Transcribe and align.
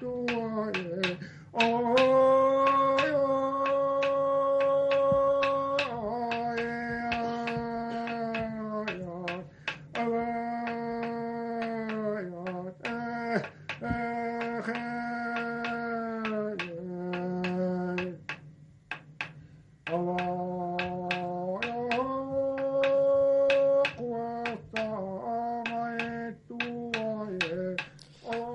door. 0.00 0.72
Oh, 1.54 1.93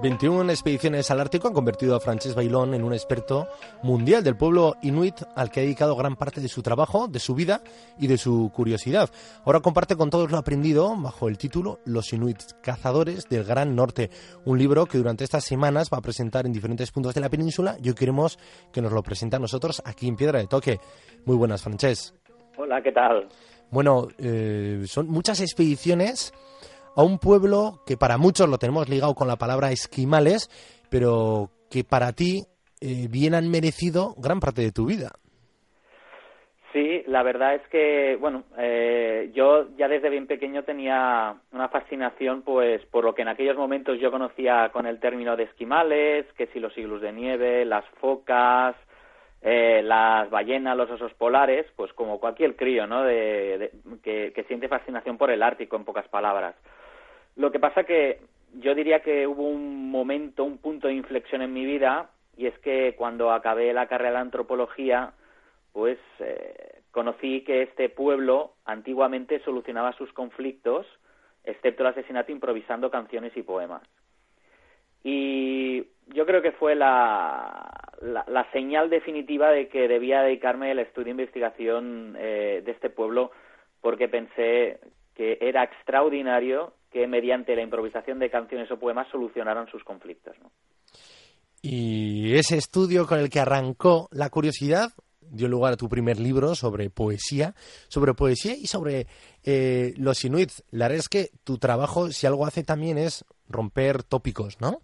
en 0.10 0.50
expediciones 0.50 1.12
al 1.12 1.20
Ártico 1.20 1.48
han 1.48 1.54
convertido 1.54 1.96
a 1.96 2.00
Francesc 2.00 2.36
Bailón 2.36 2.74
en 2.74 2.84
un 2.84 2.94
experto 2.94 3.48
mundial 3.84 4.24
del 4.24 4.36
pueblo 4.36 4.76
inuit 4.82 5.14
al 5.36 5.52
que 5.52 5.60
ha 5.60 5.64
dedicado 5.64 5.96
gran 5.96 6.16
parte 6.16 6.42
de 6.42 6.48
su 6.48 6.64
trabajo, 6.64 7.08
de 7.08 7.20
su 7.20 7.36
vida 7.36 7.62
y 8.00 8.08
de 8.08 8.18
su 8.18 8.52
curiosidad. 8.52 9.12
Ahora 9.46 9.60
comparte 9.60 9.96
con 9.96 10.10
todos 10.10 10.32
lo 10.32 10.38
aprendido 10.38 10.96
bajo 10.98 11.28
el 11.28 11.38
título 11.38 11.80
Los 11.86 12.12
Inuit 12.12 12.42
Cazadores 12.64 13.30
del 13.30 13.44
Gran 13.44 13.76
Norte, 13.76 14.10
un 14.46 14.58
libro 14.58 14.88
que 14.88 14.98
durante 14.98 15.24
estas 15.24 15.44
semanas 15.44 15.90
va 15.94 16.00
a 16.00 16.02
presentar 16.02 16.48
en 16.48 16.54
diferentes 16.54 16.92
puntos 16.92 17.14
de 17.14 17.22
la 17.22 17.30
península 17.30 17.78
y 17.82 17.90
hoy 17.90 17.96
queremos 17.96 18.40
que 18.74 18.82
nos 18.82 18.92
lo 18.92 19.04
presente 19.04 19.36
a 19.36 19.40
nosotros 19.40 19.80
aquí 19.86 20.08
en 20.08 20.16
Piedra 20.16 20.40
de 20.40 20.48
Toque. 20.48 20.80
Muy 21.26 21.36
buenas, 21.36 21.62
Francesc. 21.62 22.16
Hola, 22.58 22.82
¿qué 22.82 22.92
tal? 22.92 23.30
Bueno, 23.70 24.08
eh, 24.18 24.86
son 24.88 25.08
muchas 25.08 25.40
expediciones 25.40 26.34
a 27.00 27.04
un 27.04 27.18
pueblo 27.18 27.80
que 27.86 27.96
para 27.96 28.18
muchos 28.18 28.50
lo 28.50 28.58
tenemos 28.58 28.90
ligado 28.90 29.16
con 29.16 29.30
la 29.30 29.38
palabra 29.38 29.72
esquimales, 29.72 30.50
pero 30.92 31.50
que 31.72 31.86
para 31.86 32.12
ti 32.12 32.42
eh, 32.82 33.08
bien 33.10 33.36
han 33.36 33.50
merecido 33.50 34.16
gran 34.18 34.42
parte 34.42 34.62
de 34.62 34.74
tu 34.74 34.86
vida. 34.86 35.12
Sí, 36.74 37.02
la 37.08 37.24
verdad 37.24 37.56
es 37.56 37.66
que, 37.70 38.18
bueno, 38.20 38.44
eh, 38.58 39.32
yo 39.34 39.70
ya 39.78 39.88
desde 39.88 40.10
bien 40.10 40.28
pequeño 40.28 40.64
tenía 40.64 41.36
una 41.54 41.70
fascinación, 41.70 42.42
pues, 42.42 42.86
por 42.88 43.06
lo 43.06 43.16
que 43.16 43.22
en 43.22 43.30
aquellos 43.30 43.56
momentos 43.56 43.98
yo 43.98 44.12
conocía 44.12 44.70
con 44.74 44.86
el 44.86 45.00
término 45.00 45.38
de 45.38 45.44
esquimales, 45.44 46.26
que 46.34 46.48
si 46.48 46.60
los 46.60 46.78
iglus 46.78 47.02
de 47.02 47.14
nieve, 47.14 47.64
las 47.64 47.86
focas, 48.02 48.76
eh, 49.42 49.82
las 49.84 50.30
ballenas, 50.30 50.76
los 50.76 50.92
osos 50.92 51.14
polares, 51.14 51.66
pues 51.78 51.94
como 51.94 52.20
cualquier 52.20 52.58
crío, 52.58 52.86
¿no? 52.86 53.04
de, 53.04 53.72
que, 54.04 54.34
que, 54.36 54.44
siente 54.44 54.68
fascinación 54.68 55.18
por 55.18 55.32
el 55.32 55.42
Ártico, 55.42 55.78
en 55.78 55.86
pocas 55.86 56.10
palabras. 56.10 56.56
Lo 57.40 57.54
que 57.54 57.60
pasa 57.60 57.86
que 57.86 58.20
yo 58.56 58.76
diría 58.76 59.00
que 59.00 59.26
hubo 59.26 59.48
un 59.48 59.90
momento, 59.90 60.44
un 60.44 60.58
punto 60.58 60.90
de 60.90 60.94
inflexión 60.94 61.42
en 61.42 61.54
mi 61.54 61.64
vida, 61.64 62.10
y 62.36 62.48
es 62.48 62.60
que 62.60 62.96
cuando 62.98 63.32
acabé 63.32 63.72
la 63.72 63.88
carrera 63.88 64.16
de 64.16 64.18
antropología, 64.18 65.14
pues 65.72 65.98
eh, 66.20 66.82
conocí 66.92 67.46
que 67.46 67.62
este 67.62 67.88
pueblo 67.88 68.56
antiguamente 68.66 69.40
solucionaba 69.46 69.94
sus 69.94 70.12
conflictos, 70.12 70.86
excepto 71.46 71.84
el 71.84 71.92
asesinato, 71.92 72.34
improvisando 72.34 72.92
canciones 72.92 73.32
y 73.38 73.44
poemas. 73.44 73.84
Y 75.06 75.86
yo 76.08 76.26
creo 76.26 76.42
que 76.42 76.52
fue 76.52 76.76
la, 76.76 77.72
la, 78.02 78.52
señal 78.52 78.90
definitiva 78.90 79.50
de 79.52 79.70
que 79.70 79.88
debía 79.88 80.24
dedicarme 80.24 80.72
al 80.72 80.80
estudio 80.80 81.08
e 81.08 81.12
investigación 81.12 82.18
eh, 82.20 82.62
de 82.66 82.72
este 82.74 82.90
pueblo, 82.90 83.32
porque 83.80 84.10
pensé 84.10 84.82
que 85.16 85.38
era 85.40 85.64
extraordinario 85.64 86.74
que 86.92 87.08
mediante 87.08 87.56
la 87.56 87.62
improvisación 87.62 88.20
de 88.20 88.30
canciones 88.30 88.70
o 88.72 88.80
poemas 88.80 89.08
solucionaron 89.10 89.68
sus 89.68 89.84
conflictos. 89.84 90.36
Y 91.62 92.36
ese 92.36 92.58
estudio 92.58 93.06
con 93.06 93.20
el 93.20 93.30
que 93.30 93.40
arrancó 93.40 94.08
la 94.12 94.30
curiosidad 94.30 94.90
dio 95.32 95.48
lugar 95.48 95.74
a 95.74 95.78
tu 95.78 95.90
primer 95.90 96.20
libro 96.20 96.56
sobre 96.56 96.90
poesía, 96.90 97.54
sobre 97.88 98.14
poesía 98.14 98.54
y 98.54 98.66
sobre 98.66 99.06
eh, 99.46 99.94
los 99.98 100.24
inuits. 100.26 100.64
La 100.72 100.86
verdad 100.86 101.00
es 101.00 101.10
que 101.10 101.28
tu 101.44 101.58
trabajo, 101.58 102.10
si 102.10 102.26
algo 102.28 102.46
hace 102.46 102.64
también, 102.64 102.98
es 102.98 103.26
romper 103.48 104.04
tópicos, 104.04 104.60
¿no? 104.62 104.80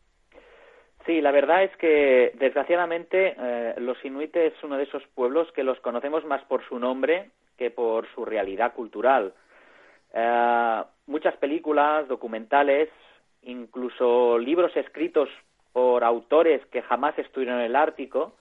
Sí, 1.05 1.21
la 1.21 1.31
verdad 1.31 1.63
es 1.63 1.75
que 1.77 2.33
desgraciadamente 2.39 3.35
eh, 3.37 3.75
los 3.77 4.03
inuits 4.03 4.35
es 4.35 4.53
uno 4.63 4.77
de 4.77 4.83
esos 4.83 5.03
pueblos 5.13 5.47
que 5.53 5.63
los 5.63 5.79
conocemos 5.79 6.25
más 6.25 6.43
por 6.45 6.67
su 6.67 6.79
nombre 6.79 7.31
que 7.57 7.69
por 7.71 8.07
su 8.13 8.25
realidad 8.25 8.73
cultural. 8.73 9.33
Eh, 10.13 10.83
muchas 11.07 11.35
películas, 11.37 12.07
documentales, 12.07 12.89
incluso 13.43 14.37
libros 14.37 14.75
escritos 14.75 15.29
por 15.71 16.03
autores 16.03 16.65
que 16.67 16.81
jamás 16.81 17.17
estuvieron 17.19 17.59
en 17.59 17.65
el 17.65 17.75
Ártico, 17.75 18.33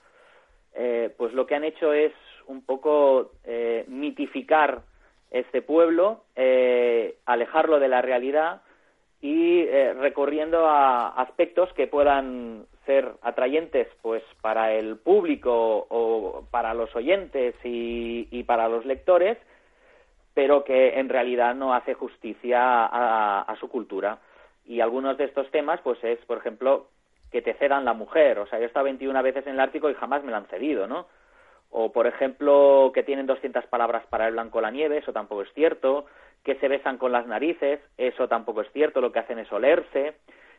eh, 0.73 1.13
pues 1.17 1.33
lo 1.33 1.45
que 1.45 1.55
han 1.55 1.63
hecho 1.63 1.93
es 1.93 2.13
un 2.47 2.63
poco 2.63 3.31
eh, 3.43 3.85
mitificar 3.87 4.81
este 5.31 5.61
pueblo, 5.61 6.23
eh, 6.35 7.17
alejarlo 7.25 7.79
de 7.79 7.87
la 7.87 8.01
realidad 8.01 8.61
y 9.21 9.65
recorriendo 9.65 10.67
a 10.67 11.09
aspectos 11.19 11.73
que 11.73 11.87
puedan 11.87 12.67
ser 12.85 13.11
atrayentes 13.23 13.87
pues 14.03 14.21
para 14.41 14.71
el 14.73 14.97
público 14.97 15.87
o 15.89 16.45
para 16.51 16.75
los 16.75 16.95
oyentes 16.95 17.55
y 17.63 18.43
para 18.43 18.69
los 18.69 18.85
lectores 18.85 19.37
pero 20.35 20.65
que 20.65 20.99
en 20.99 21.09
realidad 21.09 21.55
no 21.55 21.73
hace 21.73 21.95
justicia 21.95 22.85
a, 22.85 23.55
su 23.57 23.69
cultura. 23.69 24.19
Y 24.65 24.81
algunos 24.81 25.17
de 25.17 25.23
estos 25.23 25.49
temas, 25.49 25.79
pues 25.81 26.03
es, 26.03 26.19
por 26.25 26.37
ejemplo, 26.37 26.87
que 27.31 27.41
te 27.41 27.53
cedan 27.53 27.85
la 27.85 27.93
mujer. 27.93 28.37
O 28.39 28.45
sea, 28.45 28.59
yo 28.59 28.65
he 28.65 28.67
estado 28.67 28.83
21 28.83 29.23
veces 29.23 29.47
en 29.47 29.53
el 29.53 29.59
Ártico 29.61 29.89
y 29.89 29.93
jamás 29.93 30.23
me 30.23 30.31
la 30.31 30.37
han 30.37 30.47
cedido, 30.47 30.87
¿no? 30.87 31.07
O, 31.71 31.93
por 31.93 32.05
ejemplo, 32.05 32.91
que 32.93 33.03
tienen 33.03 33.27
200 33.27 33.65
palabras 33.67 34.05
para 34.07 34.27
el 34.27 34.33
blanco 34.33 34.59
la 34.59 34.71
nieve, 34.71 34.97
eso 34.97 35.13
tampoco 35.13 35.41
es 35.41 35.53
cierto. 35.53 36.05
Que 36.43 36.55
se 36.55 36.67
besan 36.67 36.97
con 36.97 37.13
las 37.13 37.25
narices, 37.25 37.79
eso 37.97 38.27
tampoco 38.27 38.61
es 38.61 38.71
cierto, 38.73 38.99
lo 38.99 39.13
que 39.13 39.19
hacen 39.19 39.39
es 39.39 39.49
olerse. 39.53 40.15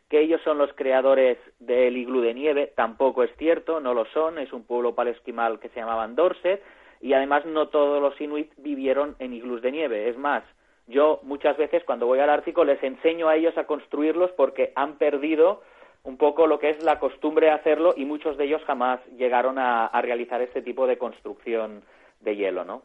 Que 0.08 0.20
ellos 0.20 0.40
son 0.42 0.56
los 0.56 0.72
creadores 0.72 1.36
del 1.58 1.98
iglú 1.98 2.22
de 2.22 2.32
nieve, 2.32 2.72
tampoco 2.74 3.24
es 3.24 3.30
cierto, 3.36 3.80
no 3.80 3.92
lo 3.92 4.06
son, 4.06 4.38
es 4.38 4.54
un 4.54 4.64
pueblo 4.64 4.94
palesquimal 4.94 5.60
que 5.60 5.68
se 5.68 5.80
llamaban 5.80 6.14
Dorset 6.14 6.62
y 7.00 7.12
además 7.12 7.44
no 7.46 7.68
todos 7.68 8.00
los 8.00 8.20
inuit 8.20 8.52
vivieron 8.56 9.16
en 9.18 9.32
iglús 9.32 9.62
de 9.62 9.72
nieve. 9.72 10.08
Es 10.08 10.16
más, 10.16 10.42
yo 10.86 11.20
muchas 11.22 11.56
veces 11.56 11.84
cuando 11.84 12.06
voy 12.06 12.20
al 12.20 12.30
Ártico 12.30 12.64
les 12.64 12.82
enseño 12.82 13.28
a 13.28 13.36
ellos 13.36 13.56
a 13.58 13.66
construirlos 13.66 14.30
porque 14.32 14.72
han 14.74 14.96
perdido 14.98 15.62
un 16.04 16.16
poco 16.16 16.46
lo 16.46 16.58
que 16.58 16.70
es 16.70 16.82
la 16.84 17.00
costumbre 17.00 17.46
de 17.46 17.52
hacerlo 17.52 17.94
y 17.96 18.04
muchos 18.04 18.36
de 18.36 18.44
ellos 18.44 18.62
jamás 18.64 19.00
llegaron 19.16 19.58
a, 19.58 19.86
a 19.86 20.02
realizar 20.02 20.40
este 20.40 20.62
tipo 20.62 20.86
de 20.86 20.98
construcción 20.98 21.82
de 22.20 22.36
hielo, 22.36 22.64
¿no? 22.64 22.82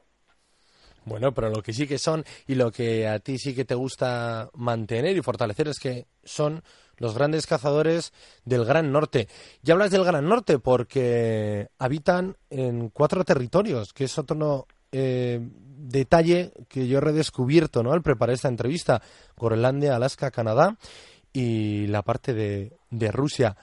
Bueno, 1.04 1.34
pero 1.34 1.50
lo 1.50 1.64
que 1.64 1.74
sí 1.74 1.88
que 1.88 1.98
son 1.98 2.24
y 2.48 2.56
lo 2.56 2.72
que 2.72 3.08
a 3.08 3.20
ti 3.20 3.40
sí 3.40 3.56
que 3.56 3.66
te 3.66 3.76
gusta 3.76 4.50
mantener 4.54 5.18
y 5.18 5.22
fortalecer 5.22 5.68
es 5.68 5.80
que 5.80 6.06
son 6.24 6.64
los 6.98 7.16
grandes 7.16 7.48
cazadores 7.48 8.14
del 8.46 8.64
Gran 8.66 8.92
Norte. 8.92 9.28
Ya 9.64 9.74
hablas 9.74 9.90
del 9.90 10.06
Gran 10.06 10.28
Norte 10.30 10.60
porque 10.60 11.70
habitan 11.80 12.38
en 12.52 12.90
cuatro 12.90 13.24
territorios, 13.26 13.94
que 13.94 14.04
es 14.04 14.18
otro 14.20 14.68
eh, 14.92 15.40
detalle 15.42 16.54
que 16.68 16.88
yo 16.88 17.00
he 17.00 17.02
redescubierto 17.02 17.82
¿no? 17.82 17.92
al 17.92 18.04
preparar 18.04 18.36
esta 18.36 18.50
entrevista. 18.50 19.02
Groenlandia, 19.36 19.96
Alaska, 19.96 20.30
Canadá 20.30 20.78
y 21.34 21.88
la 21.88 22.04
parte 22.04 22.34
de, 22.34 22.78
de 22.92 23.12
Rusia. 23.12 23.58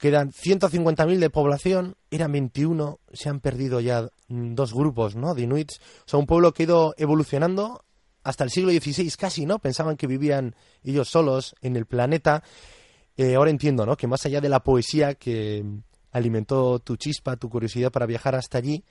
Quedan 0.00 0.32
150.000 0.32 1.18
de 1.18 1.28
población, 1.28 1.94
eran 2.10 2.32
21, 2.32 3.00
se 3.12 3.28
han 3.28 3.40
perdido 3.40 3.80
ya 3.80 4.08
dos 4.28 4.72
grupos 4.72 5.14
¿no? 5.14 5.34
de 5.34 5.42
inuits. 5.42 5.78
O 6.06 6.08
sea, 6.08 6.18
un 6.18 6.24
pueblo 6.24 6.54
que 6.54 6.62
ha 6.62 6.64
ido 6.64 6.94
evolucionando 6.96 7.84
hasta 8.22 8.44
el 8.44 8.50
siglo 8.50 8.70
XVI 8.70 9.10
casi, 9.18 9.44
¿no? 9.44 9.58
Pensaban 9.58 9.98
que 9.98 10.06
vivían 10.06 10.56
ellos 10.82 11.10
solos 11.10 11.54
en 11.60 11.76
el 11.76 11.84
planeta. 11.84 12.42
Eh, 13.14 13.34
ahora 13.34 13.50
entiendo, 13.50 13.84
¿no? 13.84 13.94
Que 13.94 14.06
más 14.06 14.24
allá 14.24 14.40
de 14.40 14.48
la 14.48 14.64
poesía 14.64 15.16
que 15.16 15.66
alimentó 16.12 16.78
tu 16.78 16.96
chispa, 16.96 17.36
tu 17.36 17.50
curiosidad 17.50 17.92
para 17.92 18.06
viajar 18.06 18.34
hasta 18.34 18.56
allí, 18.56 18.82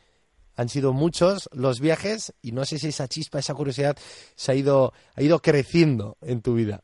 han 0.56 0.70
sido 0.70 0.94
muchos 0.94 1.50
los 1.54 1.80
viajes 1.80 2.36
y 2.44 2.52
no 2.52 2.66
sé 2.66 2.78
si 2.78 2.90
esa 2.90 3.08
chispa, 3.08 3.40
esa 3.40 3.56
curiosidad 3.56 3.98
se 4.36 4.52
ha 4.52 4.56
ido, 4.56 4.94
ha 5.16 5.24
ido 5.24 5.42
creciendo 5.42 6.18
en 6.22 6.44
tu 6.44 6.54
vida. 6.54 6.84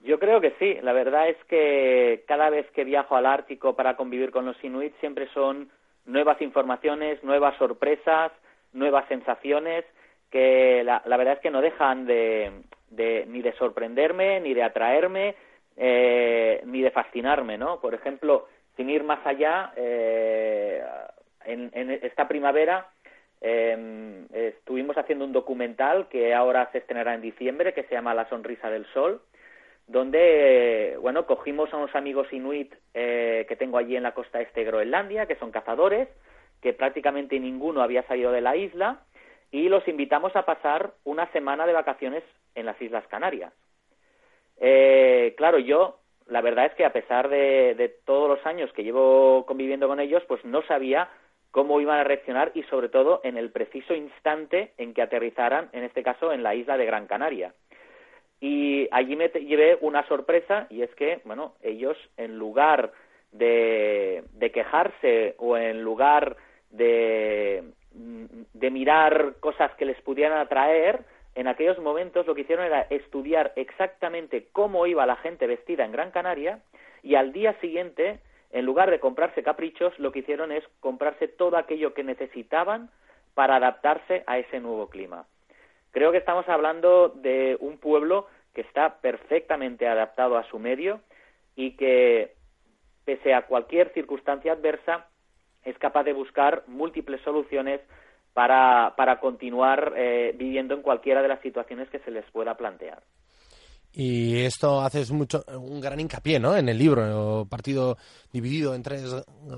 Yo 0.00 0.18
creo 0.18 0.40
que 0.40 0.54
sí. 0.58 0.78
La 0.82 0.92
verdad 0.92 1.28
es 1.28 1.36
que 1.44 2.24
cada 2.26 2.50
vez 2.50 2.70
que 2.72 2.84
viajo 2.84 3.16
al 3.16 3.26
Ártico 3.26 3.76
para 3.76 3.96
convivir 3.96 4.30
con 4.30 4.46
los 4.46 4.62
inuit 4.64 4.94
siempre 5.00 5.28
son 5.34 5.70
nuevas 6.06 6.40
informaciones, 6.40 7.22
nuevas 7.22 7.56
sorpresas, 7.58 8.32
nuevas 8.72 9.06
sensaciones 9.08 9.84
que 10.30 10.82
la, 10.84 11.02
verdad 11.16 11.34
es 11.34 11.40
que 11.40 11.50
no 11.50 11.60
dejan 11.60 12.06
de, 12.06 12.52
ni 13.26 13.42
de 13.42 13.52
sorprenderme, 13.54 14.40
ni 14.40 14.54
de 14.54 14.62
atraerme, 14.62 15.34
eh, 15.76 16.62
ni 16.64 16.82
de 16.82 16.90
fascinarme, 16.90 17.58
¿no? 17.58 17.80
Por 17.80 17.94
ejemplo, 17.94 18.46
sin 18.76 18.90
ir 18.90 19.02
más 19.02 19.24
allá, 19.26 19.72
eh, 19.76 20.82
en, 21.44 21.90
esta 21.90 22.28
primavera 22.28 22.86
em, 23.40 24.26
estuvimos 24.32 24.96
haciendo 24.96 25.24
un 25.24 25.32
documental 25.32 26.08
que 26.08 26.32
ahora 26.34 26.68
se 26.70 26.78
estrenará 26.78 27.14
en 27.14 27.22
diciembre, 27.22 27.74
que 27.74 27.82
se 27.84 27.94
llama 27.94 28.14
La 28.14 28.28
sonrisa 28.28 28.70
del 28.70 28.86
sol, 28.92 29.20
donde, 29.90 30.96
bueno, 31.00 31.26
cogimos 31.26 31.72
a 31.74 31.76
unos 31.76 31.94
amigos 31.96 32.32
inuit 32.32 32.72
eh, 32.94 33.44
que 33.48 33.56
tengo 33.56 33.76
allí 33.76 33.96
en 33.96 34.04
la 34.04 34.14
costa 34.14 34.40
este 34.40 34.60
de 34.60 34.66
Groenlandia, 34.66 35.26
que 35.26 35.34
son 35.34 35.50
cazadores, 35.50 36.08
que 36.62 36.72
prácticamente 36.72 37.40
ninguno 37.40 37.82
había 37.82 38.04
salido 38.04 38.30
de 38.30 38.40
la 38.40 38.54
isla, 38.54 39.00
y 39.50 39.68
los 39.68 39.86
invitamos 39.88 40.36
a 40.36 40.46
pasar 40.46 40.92
una 41.02 41.26
semana 41.32 41.66
de 41.66 41.72
vacaciones 41.72 42.22
en 42.54 42.66
las 42.66 42.80
Islas 42.80 43.04
Canarias. 43.08 43.52
Eh, 44.60 45.34
claro, 45.36 45.58
yo, 45.58 45.98
la 46.28 46.40
verdad 46.40 46.66
es 46.66 46.74
que 46.74 46.84
a 46.84 46.92
pesar 46.92 47.28
de, 47.28 47.74
de, 47.74 47.88
todos 47.88 48.28
los 48.28 48.46
años 48.46 48.72
que 48.72 48.84
llevo 48.84 49.44
conviviendo 49.44 49.88
con 49.88 49.98
ellos, 49.98 50.22
pues 50.28 50.44
no 50.44 50.62
sabía 50.68 51.08
cómo 51.50 51.80
iban 51.80 51.98
a 51.98 52.04
reaccionar 52.04 52.52
y 52.54 52.62
sobre 52.64 52.90
todo 52.90 53.22
en 53.24 53.36
el 53.36 53.50
preciso 53.50 53.96
instante 53.96 54.72
en 54.78 54.94
que 54.94 55.02
aterrizaran, 55.02 55.68
en 55.72 55.82
este 55.82 56.04
caso, 56.04 56.32
en 56.32 56.44
la 56.44 56.54
isla 56.54 56.76
de 56.76 56.86
Gran 56.86 57.08
Canaria. 57.08 57.54
Y 58.40 58.88
allí 58.90 59.16
me 59.16 59.28
llevé 59.28 59.76
una 59.80 60.06
sorpresa 60.08 60.66
y 60.70 60.82
es 60.82 60.94
que, 60.94 61.20
bueno, 61.24 61.54
ellos 61.62 61.96
en 62.16 62.38
lugar 62.38 62.92
de, 63.32 64.24
quejarse 64.52 65.34
o 65.38 65.56
en 65.56 65.82
lugar 65.82 66.36
de, 66.70 67.64
de 67.92 68.70
mirar 68.70 69.34
cosas 69.40 69.72
que 69.74 69.84
les 69.84 70.00
pudieran 70.00 70.38
atraer, 70.38 71.04
en 71.34 71.46
aquellos 71.46 71.78
momentos 71.78 72.26
lo 72.26 72.34
que 72.34 72.42
hicieron 72.42 72.64
era 72.64 72.82
estudiar 72.82 73.52
exactamente 73.56 74.48
cómo 74.52 74.86
iba 74.86 75.06
la 75.06 75.16
gente 75.16 75.46
vestida 75.46 75.84
en 75.84 75.92
Gran 75.92 76.10
Canaria 76.10 76.60
y 77.02 77.14
al 77.14 77.32
día 77.32 77.58
siguiente, 77.60 78.20
en 78.52 78.66
lugar 78.66 78.90
de 78.90 79.00
comprarse 79.00 79.42
caprichos, 79.42 79.96
lo 79.98 80.12
que 80.12 80.20
hicieron 80.20 80.52
es 80.52 80.64
comprarse 80.80 81.28
todo 81.28 81.56
aquello 81.56 81.94
que 81.94 82.04
necesitaban 82.04 82.90
para 83.34 83.56
adaptarse 83.56 84.24
a 84.26 84.38
ese 84.38 84.60
nuevo 84.60 84.88
clima. 84.88 85.26
Creo 85.90 86.12
que 86.12 86.18
estamos 86.18 86.48
hablando 86.48 87.08
de 87.08 87.56
un 87.60 87.78
pueblo 87.78 88.26
que 88.54 88.60
está 88.62 89.00
perfectamente 89.00 89.86
adaptado 89.86 90.36
a 90.36 90.48
su 90.48 90.58
medio 90.58 91.00
y 91.56 91.76
que, 91.76 92.34
pese 93.04 93.34
a 93.34 93.46
cualquier 93.46 93.92
circunstancia 93.92 94.52
adversa, 94.52 95.06
es 95.64 95.76
capaz 95.78 96.04
de 96.04 96.12
buscar 96.12 96.64
múltiples 96.66 97.20
soluciones 97.22 97.80
para, 98.32 98.94
para 98.96 99.20
continuar 99.20 99.92
eh, 99.96 100.34
viviendo 100.36 100.74
en 100.74 100.82
cualquiera 100.82 101.22
de 101.22 101.28
las 101.28 101.40
situaciones 101.40 101.88
que 101.90 101.98
se 102.00 102.10
les 102.10 102.24
pueda 102.30 102.56
plantear. 102.56 103.02
Y 103.92 104.44
esto 104.44 104.80
haces 104.80 105.10
mucho, 105.10 105.44
un 105.58 105.80
gran 105.80 105.98
hincapié, 105.98 106.38
¿no? 106.38 106.56
En 106.56 106.68
el 106.68 106.78
libro, 106.78 107.46
partido 107.50 107.96
dividido 108.32 108.74
en 108.74 108.84
tres 108.84 109.04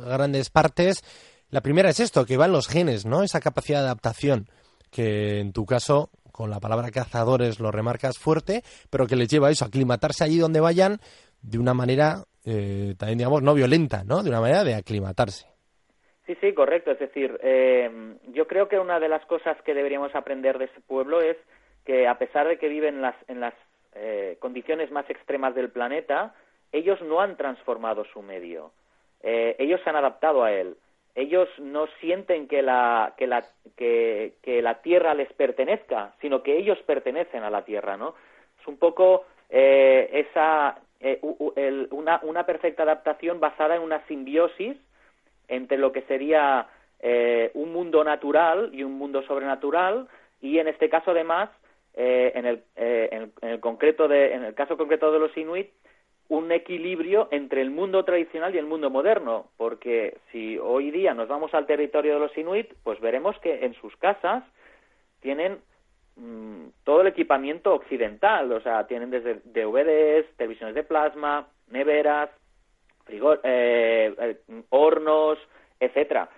grandes 0.07 0.49
partes. 0.49 1.03
La 1.51 1.61
primera 1.61 1.91
es 1.91 2.01
esto, 2.01 2.25
que 2.25 2.39
van 2.39 2.51
los 2.51 2.67
genes, 2.67 3.05
¿no? 3.05 3.23
Esa 3.23 3.41
capacidad 3.41 3.81
de 3.81 3.87
adaptación, 3.87 4.49
que 4.91 5.41
en 5.41 5.53
tu 5.53 5.67
caso 5.67 6.09
con 6.33 6.51
la 6.51 6.59
palabra 6.59 6.91
cazadores 6.91 7.61
lo 7.61 7.71
remarcas 7.71 8.19
fuerte, 8.19 8.63
pero 8.91 9.07
que 9.07 9.17
les 9.17 9.29
lleva 9.29 9.49
a 9.49 9.51
eso, 9.51 9.65
a 9.65 9.69
aclimatarse 9.69 10.25
allí 10.25 10.39
donde 10.39 10.61
vayan 10.61 10.99
de 11.43 11.59
una 11.59 11.75
manera, 11.75 12.25
eh, 12.45 12.95
también 12.99 13.19
digamos, 13.19 13.43
no 13.43 13.55
violenta, 13.55 14.05
¿no? 14.05 14.23
De 14.23 14.31
una 14.31 14.41
manera 14.41 14.65
de 14.65 14.75
aclimatarse. 14.75 15.47
Sí, 16.27 16.37
sí, 16.41 16.55
correcto. 16.55 16.93
Es 16.93 16.99
decir, 16.99 17.39
eh, 17.43 18.17
yo 18.29 18.47
creo 18.47 18.69
que 18.69 18.79
una 18.79 18.99
de 19.01 19.09
las 19.09 19.25
cosas 19.27 19.61
que 19.63 19.75
deberíamos 19.75 20.15
aprender 20.15 20.59
de 20.59 20.67
ese 20.67 20.81
pueblo 20.81 21.21
es 21.21 21.37
que 21.85 22.07
a 22.07 22.19
pesar 22.19 22.49
de 22.49 22.59
que 22.59 22.69
viven 22.69 22.97
en 22.97 23.03
las, 23.03 23.17
en 23.29 23.41
las 23.41 23.55
eh, 23.95 24.37
condiciones 24.41 24.91
más 24.91 25.09
extremas 25.11 25.55
del 25.55 25.71
planeta, 25.71 26.35
ellos 26.71 27.01
no 27.03 27.21
han 27.21 27.37
transformado 27.37 28.05
su 28.13 28.23
medio. 28.23 28.73
ellos 29.23 29.81
se 29.85 29.91
han 29.91 29.97
adaptado 29.97 30.43
a 30.43 30.53
él 30.53 30.77
ellos 31.15 31.49
no 31.59 31.87
sienten 32.01 32.49
que 32.49 32.63
la, 32.63 33.15
que 33.17 33.27
la, 33.27 33.45
que, 33.77 34.33
la 34.63 34.81
tierra 34.81 35.15
les 35.15 35.33
pertenezca, 35.33 36.15
sino 36.21 36.43
que 36.43 36.57
ellos 36.57 36.79
pertenecen 36.87 37.43
a 37.43 37.51
la 37.51 37.65
tierra, 37.65 37.97
¿no? 37.97 38.15
Es 38.61 38.67
un 38.67 38.79
poco 38.79 39.27
eh, 39.51 40.09
esa, 40.13 40.79
eh, 41.01 41.19
una, 41.91 42.21
una 42.23 42.47
perfecta 42.47 42.85
adaptación 42.85 43.41
basada 43.41 43.77
en 43.77 43.83
una 43.83 44.07
simbiosis 44.07 44.77
entre 45.49 45.77
lo 45.77 45.93
que 45.93 46.03
sería 46.03 46.69
eh, 47.01 47.51
un 47.55 47.73
mundo 47.73 48.05
natural 48.05 48.71
y 48.73 48.83
un 48.83 48.93
mundo 48.93 49.23
sobrenatural 49.23 50.09
y 50.41 50.59
en 50.59 50.69
este 50.69 50.89
caso 50.89 51.11
además 51.11 51.51
en 51.95 52.47
el, 52.47 52.63
en, 52.75 53.33
el 53.43 53.61
concreto 53.61 54.09
de, 54.09 54.33
en 54.33 54.45
el 54.45 54.55
caso 54.55 54.79
concreto 54.79 55.13
de 55.13 55.19
los 55.19 55.37
inuit 55.37 55.69
un 56.33 56.51
equilibrio 56.51 57.29
entre 57.31 57.61
el 57.61 57.71
mundo 57.71 58.07
tradicional 58.07 58.55
y 58.55 58.59
el 58.59 58.65
mundo 58.65 58.89
moderno, 58.89 59.49
porque 59.59 60.17
si 60.31 60.57
hoy 60.57 60.91
día 60.91 61.13
nos 61.13 61.29
vamos 61.29 61.53
al 61.53 61.67
territorio 61.67 62.15
de 62.15 62.21
los 62.21 62.39
inuit, 62.39 62.73
pues 62.83 62.99
veremos 63.01 63.39
que 63.41 63.67
en 63.67 63.75
sus 63.75 63.95
casas 63.97 64.43
tienen 65.21 65.59
mm, 66.17 66.69
todo 66.85 67.03
el 67.03 67.09
equipamiento 67.09 67.75
occidental, 67.75 68.51
o 68.51 68.63
sea, 68.63 68.87
tienen 68.87 69.11
desde 69.11 69.43
DVDs, 69.45 70.25
televisiones 70.39 70.75
de 70.75 70.85
plasma, 70.85 71.49
neveras, 71.69 72.31
frigor, 73.05 73.43
eh, 73.45 74.15
eh, 74.19 74.63
hornos, 74.71 75.39
etcétera. 75.81 76.31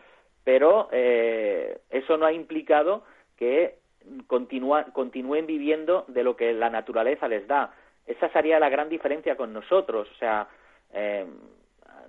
Pero 0.43 0.89
eh, 0.91 1.79
eso 1.91 2.17
no 2.17 2.27
ha 2.27 2.33
implicado 2.33 3.05
que 3.37 3.79
continúen 4.27 5.47
viviendo 5.47 6.05
de 6.09 6.25
lo 6.25 6.35
que 6.35 6.53
la 6.53 6.69
naturaleza 6.69 7.29
les 7.29 7.47
da 7.47 7.73
esa 8.07 8.29
sería 8.31 8.59
la 8.59 8.69
gran 8.69 8.89
diferencia 8.89 9.37
con 9.37 9.53
nosotros. 9.53 10.09
O 10.11 10.19
sea, 10.19 10.49
eh, 10.93 11.27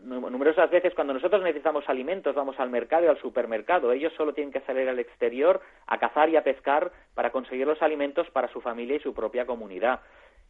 numerosas 0.04 0.70
veces 0.70 0.94
cuando 0.94 1.14
nosotros 1.14 1.42
necesitamos 1.42 1.86
alimentos 1.88 2.36
vamos 2.36 2.60
al 2.60 2.70
mercado 2.70 3.06
y 3.06 3.08
al 3.08 3.20
supermercado. 3.22 3.92
Ellos 3.92 4.14
solo 4.16 4.34
tienen 4.34 4.54
que 4.54 4.62
salir 4.62 4.88
al 4.88 5.00
exterior 5.00 5.62
a 5.88 5.98
cazar 5.98 6.30
y 6.30 6.36
a 6.36 6.44
pescar 6.44 6.92
para 7.14 7.32
conseguir 7.32 7.68
los 7.68 7.82
alimentos 7.82 8.30
para 8.32 8.52
su 8.52 8.62
familia 8.62 8.98
y 8.98 9.00
su 9.00 9.14
propia 9.14 9.46
comunidad. 9.46 10.02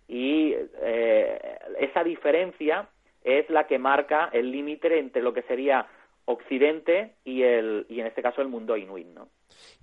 Y 0.07 0.53
eh, 0.81 1.58
esa 1.79 2.03
diferencia 2.03 2.89
es 3.24 3.50
la 3.50 3.65
que 3.65 3.79
marca 3.79 4.29
el 4.31 4.51
límite 4.51 5.00
entre 5.00 5.22
lo 5.22 5.34
que 5.34 5.41
sería 5.43 5.88
Occidente 6.27 7.13
y, 7.24 7.43
el, 7.43 7.86
y 7.88 8.00
en 8.00 8.08
este 8.08 8.24
caso 8.24 8.41
el 8.41 8.48
mundo 8.48 8.75
inuit. 8.75 9.08
¿no? 9.08 9.29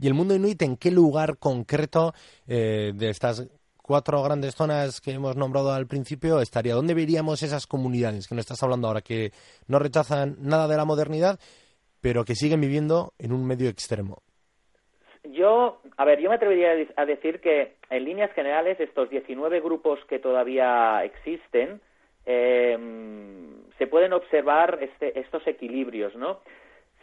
¿Y 0.00 0.08
el 0.08 0.14
mundo 0.14 0.34
inuit 0.34 0.60
en 0.62 0.76
qué 0.76 0.90
lugar 0.90 1.38
concreto 1.38 2.12
eh, 2.48 2.92
de 2.94 3.10
estas 3.10 3.48
cuatro 3.92 4.22
grandes 4.22 4.54
zonas 4.54 5.02
que 5.02 5.11
hemos 5.11 5.37
nombrado 5.37 5.70
al 5.70 5.87
principio 5.87 6.40
estaría. 6.40 6.72
¿Dónde 6.72 6.94
veríamos 6.94 7.42
esas 7.42 7.66
comunidades 7.66 8.26
que 8.26 8.34
nos 8.34 8.40
estás 8.40 8.62
hablando 8.62 8.88
ahora, 8.88 9.02
que 9.02 9.32
no 9.68 9.78
rechazan 9.78 10.37
nada 10.40 10.66
de 10.66 10.78
la 10.78 10.87
modernidad, 10.87 11.38
pero 12.00 12.25
que 12.25 12.34
siguen 12.34 12.62
viviendo 12.62 13.12
en 13.18 13.34
un 13.34 13.46
medio 13.46 13.68
extremo? 13.68 14.22
Yo, 15.25 15.82
a 15.99 16.06
ver, 16.06 16.20
yo 16.20 16.30
me 16.30 16.37
atrevería 16.37 16.70
a 16.96 17.04
decir 17.04 17.42
que 17.42 17.76
en 17.90 18.04
líneas 18.06 18.32
generales 18.32 18.80
estos 18.80 19.11
19 19.11 19.61
grupos 19.61 19.99
que 20.08 20.18
todavía 20.18 21.04
existen 21.04 21.82
em, 22.25 23.61
se 23.76 23.87
pueden 23.88 24.14
observar 24.14 24.78
este, 24.80 25.20
estos 25.20 25.46
equilibrios, 25.46 26.16
¿no? 26.16 26.40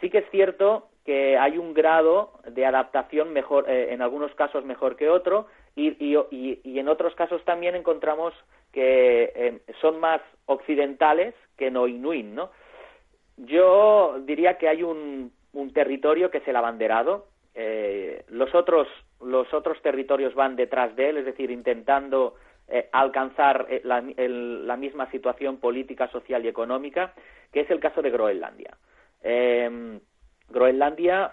Sí 0.00 0.10
que 0.10 0.18
es 0.18 0.30
cierto 0.32 0.88
que 1.04 1.38
hay 1.38 1.56
un 1.56 1.72
grado 1.72 2.32
de 2.48 2.66
adaptación 2.66 3.32
mejor, 3.32 3.70
eh, 3.70 3.92
en 3.92 4.02
algunos 4.02 4.34
casos 4.34 4.64
mejor 4.64 4.96
que 4.96 5.08
otro, 5.08 5.46
y, 5.76 5.96
y, 6.64 6.78
en 6.78 6.88
otros 6.88 7.14
casos 7.14 7.44
también 7.44 7.74
encontramos 7.74 8.34
que 8.72 9.32
eh, 9.34 9.60
son 9.80 10.00
más 10.00 10.20
occidentales 10.46 11.34
que 11.56 11.70
no 11.70 11.86
inuit, 11.86 12.26
¿no? 12.26 12.50
Yo 13.36 14.18
diría 14.24 14.58
que 14.58 14.68
hay 14.68 14.82
un, 14.82 15.32
territorio 15.74 16.30
que 16.30 16.38
es 16.38 16.48
el 16.48 16.56
abanderado. 16.56 17.26
Eh, 17.54 18.24
los 18.28 18.54
otros 18.54 18.88
los 19.20 19.52
otros 19.52 19.80
territorios 19.82 20.34
van 20.34 20.56
detrás 20.56 20.96
de 20.96 21.10
él, 21.10 21.18
es 21.18 21.26
decir, 21.26 21.50
intentando 21.50 22.36
eh, 22.68 22.88
alcanzar 22.90 23.66
la, 23.84 24.00
la, 24.00 24.76
misma 24.76 25.10
situación 25.10 25.58
política, 25.58 26.08
social 26.08 26.42
y 26.44 26.48
económica, 26.48 27.12
que 27.52 27.60
es 27.60 27.70
el 27.70 27.80
caso 27.80 28.00
de 28.00 28.10
Groenlandia. 28.10 28.76
Groenlandia 30.48 31.32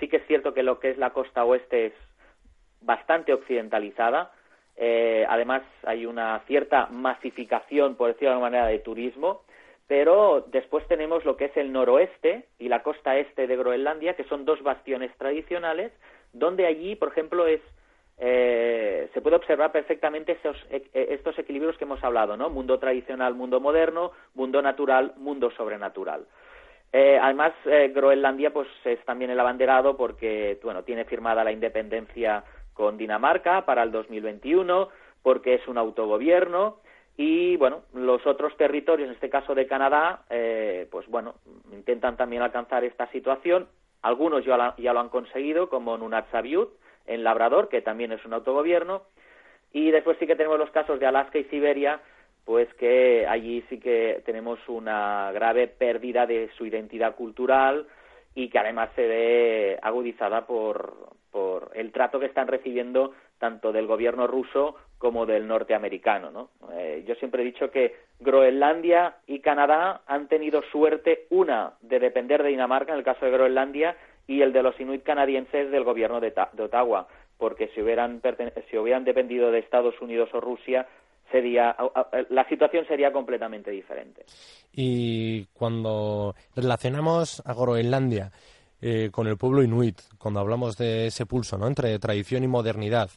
sí 0.00 0.08
que 0.08 0.16
es 0.16 0.26
cierto 0.26 0.52
que 0.52 0.64
lo 0.64 0.80
que 0.80 0.90
es 0.90 0.98
la 0.98 1.10
costa 1.10 1.44
oeste 1.44 1.86
es 1.86 1.92
bastante 2.80 3.32
occidentalizada. 3.32 4.32
Eh, 4.76 5.26
además, 5.28 5.62
hay 5.84 6.06
una 6.06 6.40
cierta 6.46 6.86
masificación, 6.86 7.96
por 7.96 8.08
decirlo 8.08 8.30
de 8.30 8.34
alguna 8.34 8.50
manera, 8.50 8.66
de 8.66 8.78
turismo. 8.78 9.42
Pero 9.86 10.46
después 10.52 10.86
tenemos 10.86 11.24
lo 11.24 11.36
que 11.36 11.46
es 11.46 11.56
el 11.56 11.72
noroeste 11.72 12.44
y 12.58 12.68
la 12.68 12.82
costa 12.82 13.16
este 13.16 13.46
de 13.46 13.56
Groenlandia, 13.56 14.14
que 14.14 14.24
son 14.24 14.44
dos 14.44 14.62
bastiones 14.62 15.10
tradicionales, 15.16 15.92
donde 16.32 16.66
allí, 16.66 16.94
por 16.94 17.08
ejemplo, 17.08 17.46
es 17.46 17.62
eh, 18.20 19.08
se 19.14 19.20
puede 19.20 19.36
observar 19.36 19.70
perfectamente 19.70 20.36
e, 20.70 20.82
e, 20.92 21.14
estos 21.14 21.38
equilibrios 21.38 21.78
que 21.78 21.84
hemos 21.84 22.02
hablado, 22.02 22.36
¿no? 22.36 22.50
Mundo 22.50 22.78
tradicional, 22.78 23.34
mundo 23.34 23.60
moderno, 23.60 24.10
mundo 24.34 24.60
natural, 24.60 25.14
mundo 25.18 25.52
sobrenatural. 25.52 26.26
Eh, 26.92 27.18
además, 27.20 27.52
eh, 27.66 27.92
Groenlandia 27.94 28.50
pues 28.52 28.66
es 28.84 28.98
también 29.04 29.30
el 29.30 29.38
abanderado 29.38 29.96
porque 29.96 30.58
bueno 30.62 30.82
tiene 30.82 31.04
firmada 31.04 31.44
la 31.44 31.52
independencia 31.52 32.42
con 32.78 32.96
Dinamarca 32.96 33.66
para 33.66 33.82
el 33.82 33.90
2021, 33.90 34.88
porque 35.24 35.54
es 35.54 35.66
un 35.66 35.78
autogobierno 35.78 36.76
y 37.16 37.56
bueno 37.56 37.82
los 37.92 38.24
otros 38.24 38.56
territorios, 38.56 39.08
en 39.08 39.14
este 39.16 39.28
caso 39.28 39.52
de 39.56 39.66
Canadá, 39.66 40.22
pues 40.92 41.08
bueno 41.08 41.34
intentan 41.72 42.16
también 42.16 42.42
alcanzar 42.42 42.84
esta 42.84 43.10
situación. 43.10 43.66
Algunos 44.02 44.44
ya, 44.44 44.76
ya 44.78 44.92
lo 44.92 45.00
han 45.00 45.08
conseguido, 45.08 45.68
como 45.68 45.98
Nunatsiavut, 45.98 46.70
en 47.06 47.24
Labrador, 47.24 47.68
que 47.68 47.82
también 47.82 48.12
es 48.12 48.24
un 48.24 48.32
autogobierno, 48.32 49.02
y 49.72 49.90
después 49.90 50.16
sí 50.20 50.28
que 50.28 50.36
tenemos 50.36 50.56
los 50.56 50.70
casos 50.70 51.00
de 51.00 51.06
Alaska 51.06 51.38
y 51.38 51.44
Siberia, 51.44 52.00
pues 52.44 52.72
que 52.74 53.26
allí 53.26 53.64
sí 53.68 53.80
que 53.80 54.22
tenemos 54.24 54.60
una 54.68 55.32
grave 55.32 55.66
pérdida 55.66 56.26
de 56.26 56.48
su 56.56 56.64
identidad 56.64 57.16
cultural 57.16 57.88
y 58.36 58.48
que 58.48 58.58
además 58.60 58.90
se 58.94 59.06
ve 59.08 59.78
agudizada 59.82 60.46
por, 60.46 61.17
por 61.30 61.70
el 61.74 61.92
trato 61.92 62.20
que 62.20 62.26
están 62.26 62.48
recibiendo 62.48 63.12
tanto 63.38 63.72
del 63.72 63.86
gobierno 63.86 64.26
ruso 64.26 64.76
como 64.98 65.26
del 65.26 65.46
norteamericano. 65.46 66.30
¿no? 66.30 66.50
Eh, 66.72 67.04
yo 67.06 67.14
siempre 67.16 67.42
he 67.42 67.46
dicho 67.46 67.70
que 67.70 67.94
Groenlandia 68.18 69.16
y 69.26 69.40
Canadá 69.40 70.02
han 70.06 70.28
tenido 70.28 70.62
suerte, 70.72 71.26
una, 71.30 71.74
de 71.80 72.00
depender 72.00 72.42
de 72.42 72.50
Dinamarca, 72.50 72.92
en 72.92 72.98
el 72.98 73.04
caso 73.04 73.24
de 73.24 73.30
Groenlandia, 73.30 73.96
y 74.26 74.42
el 74.42 74.52
de 74.52 74.62
los 74.62 74.78
inuit 74.78 75.02
canadienses 75.04 75.70
del 75.70 75.84
gobierno 75.84 76.20
de, 76.20 76.34
Ottawa, 76.58 77.08
porque 77.38 77.68
si 77.68 77.80
hubieran, 77.80 78.20
si 78.70 78.76
hubieran 78.76 79.04
dependido 79.04 79.50
de 79.50 79.60
Estados 79.60 79.94
Unidos 80.02 80.28
o 80.34 80.40
Rusia, 80.40 80.86
sería 81.30 81.76
la 82.30 82.48
situación 82.48 82.86
sería 82.86 83.12
completamente 83.12 83.70
diferente. 83.70 84.24
Y 84.72 85.46
cuando 85.54 86.34
relacionamos 86.56 87.42
a 87.46 87.54
Groenlandia 87.54 88.32
eh, 88.80 89.10
con 89.10 89.26
el 89.26 89.36
pueblo 89.36 89.62
inuit, 89.62 90.00
cuando 90.18 90.40
hablamos 90.40 90.76
de 90.76 91.08
ese 91.08 91.26
pulso 91.26 91.58
¿no? 91.58 91.66
entre 91.66 91.98
tradición 91.98 92.44
y 92.44 92.48
modernidad, 92.48 93.10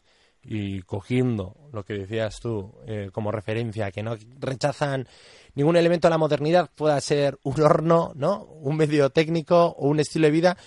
y 0.44 0.82
cogiendo 0.82 1.56
lo 1.72 1.84
que 1.84 1.94
decías 1.94 2.40
tú 2.40 2.74
eh, 2.88 3.10
como 3.12 3.32
referencia, 3.32 3.92
que 3.92 4.02
no 4.02 4.18
rechazan 4.40 5.08
ningún 5.54 5.76
elemento 5.76 6.08
de 6.08 6.12
la 6.12 6.18
modernidad, 6.18 6.70
pueda 6.74 7.00
ser 7.00 7.38
un 7.44 7.62
horno, 7.62 8.12
¿no? 8.16 8.44
un 8.44 8.76
medio 8.76 9.10
técnico 9.12 9.68
o 9.78 9.88
un 9.88 10.00
estilo 10.00 10.28
de 10.28 10.32
vida, 10.32 10.58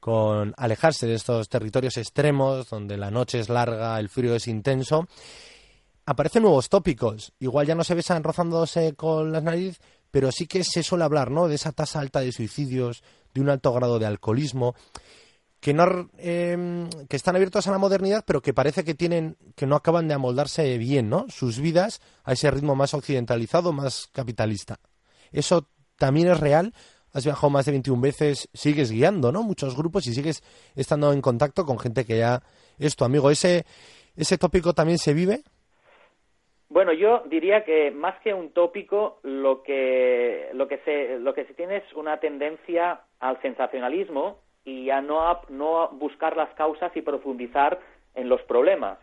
con 0.00 0.54
alejarse 0.56 1.06
de 1.06 1.14
estos 1.14 1.48
territorios 1.48 1.96
extremos 1.98 2.68
donde 2.70 2.96
la 2.96 3.10
noche 3.10 3.38
es 3.38 3.50
larga, 3.50 4.00
el 4.00 4.08
frío 4.08 4.34
es 4.34 4.48
intenso. 4.48 5.06
Aparecen 6.06 6.42
nuevos 6.42 6.70
tópicos. 6.70 7.32
Igual 7.38 7.66
ya 7.66 7.74
no 7.74 7.84
se 7.84 7.94
besan 7.94 8.24
rozándose 8.24 8.94
con 8.94 9.30
las 9.30 9.42
narices, 9.42 9.78
pero 10.10 10.32
sí 10.32 10.46
que 10.46 10.64
se 10.64 10.82
suele 10.82 11.04
hablar, 11.04 11.30
¿no? 11.30 11.46
De 11.46 11.54
esa 11.54 11.72
tasa 11.72 12.00
alta 12.00 12.20
de 12.20 12.32
suicidios, 12.32 13.04
de 13.34 13.40
un 13.40 13.48
alto 13.48 13.72
grado 13.72 13.98
de 13.98 14.06
alcoholismo, 14.06 14.74
que 15.60 15.74
no 15.74 16.10
em, 16.18 16.88
que 17.08 17.16
están 17.16 17.36
abiertos 17.36 17.66
a 17.66 17.70
la 17.70 17.78
modernidad, 17.78 18.24
pero 18.26 18.40
que 18.40 18.54
parece 18.54 18.84
que 18.84 18.94
tienen 18.94 19.36
que 19.56 19.66
no 19.66 19.76
acaban 19.76 20.08
de 20.08 20.14
amoldarse 20.14 20.78
bien, 20.78 21.10
¿no? 21.10 21.26
Sus 21.28 21.58
vidas 21.58 22.00
a 22.24 22.32
ese 22.32 22.50
ritmo 22.50 22.74
más 22.74 22.94
occidentalizado, 22.94 23.72
más 23.72 24.08
capitalista. 24.12 24.80
Eso 25.32 25.68
también 25.96 26.28
es 26.28 26.40
real 26.40 26.72
has 27.12 27.24
viajado 27.24 27.50
más 27.50 27.66
de 27.66 27.72
21 27.72 28.00
veces, 28.00 28.48
sigues 28.54 28.90
guiando, 28.90 29.32
¿no? 29.32 29.42
Muchos 29.42 29.76
grupos 29.76 30.06
y 30.06 30.14
sigues 30.14 30.42
estando 30.74 31.12
en 31.12 31.20
contacto 31.20 31.64
con 31.66 31.78
gente 31.78 32.04
que 32.04 32.18
ya 32.18 32.42
es 32.78 32.96
tu 32.96 33.04
amigo. 33.04 33.30
¿Ese, 33.30 33.66
ese 34.16 34.38
tópico 34.38 34.74
también 34.74 34.98
se 34.98 35.14
vive? 35.14 35.42
Bueno, 36.70 36.92
yo 36.92 37.24
diría 37.26 37.64
que 37.64 37.90
más 37.90 38.18
que 38.20 38.32
un 38.32 38.50
tópico, 38.50 39.18
lo 39.24 39.64
que, 39.64 40.50
lo 40.54 40.68
que, 40.68 40.78
se, 40.78 41.18
lo 41.18 41.34
que 41.34 41.44
se 41.44 41.54
tiene 41.54 41.78
es 41.78 41.92
una 41.94 42.20
tendencia 42.20 43.00
al 43.18 43.42
sensacionalismo 43.42 44.38
y 44.64 44.88
a 44.90 45.00
no, 45.00 45.28
a 45.28 45.42
no 45.48 45.88
buscar 45.88 46.36
las 46.36 46.48
causas 46.54 46.96
y 46.96 47.02
profundizar 47.02 47.80
en 48.14 48.28
los 48.28 48.40
problemas. 48.42 48.98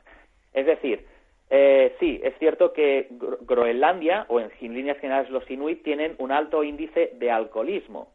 Es 0.53 0.65
decir, 0.65 1.05
eh, 1.49 1.93
sí, 1.99 2.21
es 2.23 2.37
cierto 2.39 2.71
que 2.71 3.09
Groenlandia, 3.41 4.25
o 4.29 4.39
en, 4.39 4.49
líneas 4.61 4.97
generales 4.99 5.29
los 5.29 5.49
Inuit, 5.51 5.83
tienen 5.83 6.15
un 6.19 6.31
alto 6.31 6.63
índice 6.63 7.11
de 7.15 7.31
alcoholismo. 7.31 8.13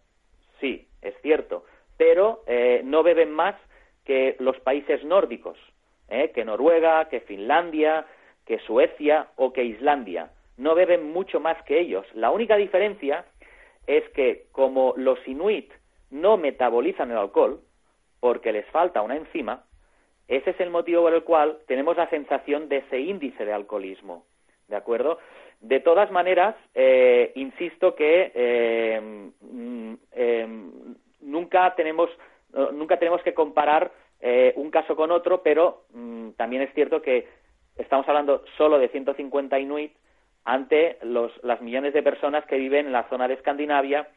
Sí, 0.60 0.88
es 1.02 1.14
cierto. 1.20 1.66
Pero 1.98 2.42
eh, 2.46 2.80
no 2.84 3.02
beben 3.02 3.30
más 3.30 3.56
que 4.06 4.34
los 4.38 4.58
países 4.60 5.04
nórdicos, 5.04 5.58
eh, 6.08 6.30
que 6.34 6.42
Noruega, 6.42 7.10
que 7.10 7.20
Finlandia, 7.20 8.06
que 8.46 8.58
Suecia 8.60 9.28
o 9.36 9.52
que 9.52 9.64
Islandia. 9.64 10.30
No 10.56 10.74
beben 10.74 11.12
mucho 11.12 11.40
más 11.40 11.60
que 11.64 11.80
ellos. 11.80 12.06
La 12.14 12.30
única 12.30 12.56
diferencia 12.56 13.24
es 13.86 14.08
que 14.10 14.46
como 14.52 14.94
los 14.96 15.18
Inuit 15.26 15.72
no 16.10 16.36
metabolizan 16.36 17.10
el 17.10 17.16
alcohol, 17.16 17.60
porque 18.20 18.52
les 18.52 18.66
falta 18.66 19.02
una 19.02 19.16
enzima, 19.16 19.64
ese 20.28 20.50
es 20.50 20.60
el 20.60 20.70
motivo 20.70 21.02
por 21.02 21.14
el 21.14 21.24
cual 21.24 21.58
tenemos 21.66 21.96
la 21.96 22.08
sensación 22.08 22.68
de 22.68 22.78
ese 22.78 23.00
índice 23.00 23.44
de 23.44 23.52
alcoholismo. 23.52 24.24
¿De 24.68 24.76
acuerdo? 24.76 25.18
De 25.60 25.80
todas 25.80 26.10
maneras, 26.10 26.56
eh, 26.74 27.32
insisto 27.34 27.94
que 27.94 28.32
eh, 28.34 29.30
mm, 29.40 29.94
eh, 30.12 30.46
nunca, 31.20 31.74
tenemos, 31.74 32.10
nunca 32.72 32.98
tenemos 32.98 33.22
que 33.22 33.34
comparar 33.34 33.92
un 34.54 34.70
caso 34.70 34.94
con 34.94 35.10
otro, 35.10 35.42
pero 35.42 35.82
mm, 35.92 36.30
también 36.36 36.62
es 36.62 36.72
cierto 36.74 37.02
que 37.02 37.26
estamos 37.76 38.08
hablando 38.08 38.44
solo 38.56 38.78
de 38.78 38.88
150 38.88 39.58
inuit 39.58 39.92
ante 40.44 40.98
los, 41.02 41.32
las 41.42 41.60
millones 41.60 41.94
de 41.94 42.02
personas 42.02 42.44
que 42.46 42.56
viven 42.56 42.86
en 42.86 42.92
la 42.92 43.08
zona 43.08 43.28
de 43.28 43.34
Escandinavia, 43.34 44.08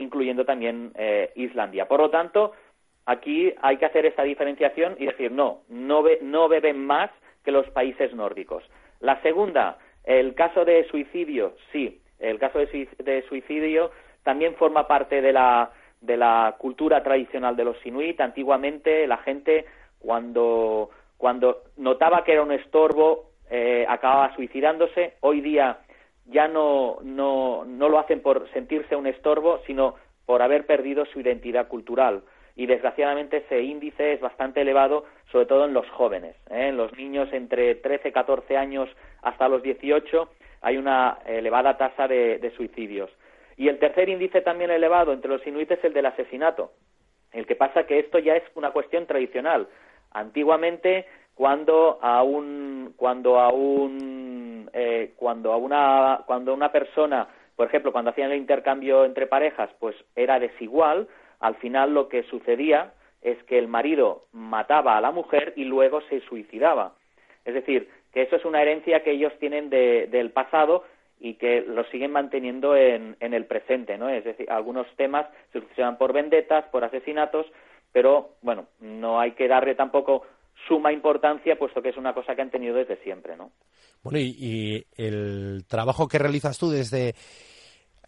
incluyendo 0.00 0.44
también 0.44 0.92
Islandia. 1.36 1.86
Por 1.86 2.00
lo 2.00 2.10
tanto, 2.10 2.52
Aquí 3.06 3.52
hay 3.60 3.76
que 3.76 3.86
hacer 3.86 4.06
esta 4.06 4.22
diferenciación 4.22 4.96
y 4.98 5.06
decir, 5.06 5.30
no, 5.30 5.60
no, 5.68 6.02
beben 6.48 6.86
más 6.86 7.10
que 7.44 7.50
los 7.50 7.68
países 7.70 8.14
nórdicos. 8.14 8.64
La 9.00 9.20
segunda, 9.20 9.78
el 10.04 10.34
caso 10.34 10.64
de 10.64 10.84
suicidio, 10.88 11.54
sí, 11.70 12.00
el 12.18 12.38
caso 12.38 12.58
de 12.58 13.24
suicidio 13.28 13.90
también 14.22 14.54
forma 14.54 14.88
parte 14.88 15.20
de 15.20 15.34
la, 15.34 15.70
de 16.00 16.16
la 16.16 16.54
cultura 16.58 17.02
tradicional 17.02 17.56
de 17.56 17.64
los 17.64 17.84
inuit. 17.84 18.18
Antiguamente 18.22 19.06
la 19.06 19.18
gente 19.18 19.66
cuando, 19.98 20.88
cuando 21.16 21.62
notaba 21.76 22.24
que 22.24 22.32
era 22.32 22.42
un 22.42 22.52
estorbo 22.52 23.30
eh, 23.50 23.86
acababa 23.88 24.34
suicidándose. 24.34 25.14
Hoy 25.20 25.40
día 25.40 25.78
ya 26.26 26.48
no, 26.48 26.98
no, 27.02 27.64
no 27.64 27.88
lo 27.88 27.98
hacen 27.98 28.20
por 28.20 28.50
sentirse 28.52 28.96
un 28.96 29.06
estorbo, 29.06 29.60
sino 29.66 29.94
por 30.26 30.42
haber 30.42 30.66
perdido 30.66 31.04
su 31.06 31.20
identidad 31.20 31.68
cultural 31.68 32.22
y 32.56 32.66
desgraciadamente 32.66 33.38
ese 33.38 33.62
índice 33.62 34.12
es 34.12 34.20
bastante 34.20 34.60
elevado, 34.60 35.04
sobre 35.32 35.46
todo 35.46 35.64
en 35.64 35.74
los 35.74 35.88
jóvenes. 35.90 36.36
¿eh? 36.50 36.68
En 36.68 36.76
los 36.76 36.92
niños 36.96 37.28
entre 37.32 37.74
13 37.74 38.08
y 38.08 38.12
14 38.12 38.56
años 38.56 38.88
hasta 39.22 39.48
los 39.48 39.62
18 39.62 40.28
hay 40.60 40.76
una 40.76 41.18
elevada 41.26 41.76
tasa 41.76 42.06
de, 42.06 42.52
suicidios. 42.56 43.10
Y 43.56 43.68
el 43.68 43.78
tercer 43.78 44.08
índice 44.08 44.40
también 44.40 44.70
elevado 44.70 45.12
entre 45.12 45.30
los 45.30 45.46
inuites 45.46 45.78
es 45.78 45.84
el 45.84 45.92
del 45.92 46.06
asesinato. 46.06 46.72
El 47.32 47.46
que 47.46 47.56
pasa 47.56 47.86
que 47.86 47.98
esto 47.98 48.18
ya 48.18 48.36
es 48.36 48.44
una 48.54 48.70
cuestión 48.70 49.06
tradicional. 49.06 49.68
Antiguamente, 50.14 51.06
cuando 51.34 51.98
a 52.00 52.22
un, 52.22 52.94
cuando 52.96 53.38
a 53.38 53.50
un, 53.50 54.70
eh, 54.72 55.12
cuando 55.16 55.52
a 55.52 55.56
una, 55.56 56.22
cuando 56.26 56.54
una 56.54 56.72
persona, 56.72 57.28
por 57.56 57.66
ejemplo, 57.66 57.92
cuando 57.92 58.10
hacían 58.10 58.30
el 58.30 58.38
intercambio 58.38 59.04
entre 59.04 59.26
parejas, 59.26 59.70
pues 59.78 59.96
era 60.16 60.38
desigual, 60.38 61.08
al 61.40 61.56
final 61.56 61.92
lo 61.92 62.08
que 62.08 62.22
sucedía 62.24 62.92
es 63.20 63.42
que 63.44 63.58
el 63.58 63.68
marido 63.68 64.24
mataba 64.32 64.96
a 64.96 65.00
la 65.00 65.10
mujer 65.10 65.52
y 65.56 65.64
luego 65.64 66.00
se 66.02 66.20
suicidaba. 66.20 66.94
Es 67.44 67.54
decir, 67.54 67.88
que 68.12 68.22
eso 68.22 68.36
es 68.36 68.44
una 68.44 68.62
herencia 68.62 69.02
que 69.02 69.10
ellos 69.10 69.32
tienen 69.40 69.70
del 69.70 70.30
pasado 70.30 70.84
y 71.18 71.34
que 71.34 71.62
lo 71.62 71.84
siguen 71.84 72.12
manteniendo 72.12 72.76
en, 72.76 73.16
el 73.20 73.46
presente, 73.46 73.98
¿no? 73.98 74.08
Es 74.08 74.24
decir, 74.24 74.50
algunos 74.50 74.86
temas 74.96 75.26
se 75.52 75.60
por 75.98 76.12
vendetas, 76.12 76.64
por 76.66 76.84
asesinatos, 76.84 77.46
pero 77.94 78.34
bueno, 78.42 78.66
no 78.80 79.20
hay 79.20 79.32
que 79.32 79.46
darle 79.46 79.76
tampoco 79.76 80.24
suma 80.66 80.92
importancia, 80.92 81.56
puesto 81.56 81.80
que 81.80 81.90
es 81.90 81.96
una 81.96 82.12
cosa 82.12 82.34
que 82.34 82.42
han 82.42 82.50
tenido 82.50 82.74
desde 82.74 82.96
siempre, 83.04 83.36
¿no? 83.36 83.52
Bueno, 84.02 84.18
y, 84.18 84.84
el 84.96 85.64
trabajo 85.68 86.08
que 86.08 86.18
realizas 86.18 86.58
tú 86.58 86.70
desde, 86.70 87.14